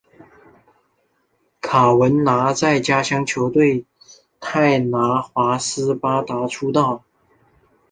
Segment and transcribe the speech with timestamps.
[1.61, 3.85] 卡文拿在家乡球队
[4.39, 7.03] 泰拿华斯巴达出道。